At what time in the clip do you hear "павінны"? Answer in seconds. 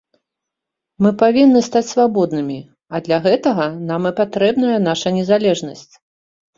1.23-1.59